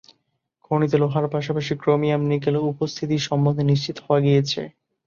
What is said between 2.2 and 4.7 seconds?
Nickel উপস্থিতি সম্বন্ধে নিশ্চিত হওয়া গিয়েছে।